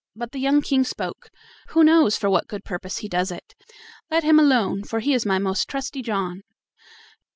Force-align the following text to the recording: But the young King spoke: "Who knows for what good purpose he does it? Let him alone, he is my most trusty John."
But 0.15 0.31
the 0.31 0.39
young 0.39 0.63
King 0.63 0.83
spoke: 0.83 1.29
"Who 1.67 1.83
knows 1.83 2.17
for 2.17 2.27
what 2.27 2.47
good 2.47 2.65
purpose 2.65 2.97
he 2.97 3.07
does 3.07 3.29
it? 3.29 3.53
Let 4.09 4.23
him 4.23 4.39
alone, 4.39 4.81
he 4.99 5.13
is 5.13 5.27
my 5.27 5.37
most 5.37 5.67
trusty 5.67 6.01
John." 6.01 6.41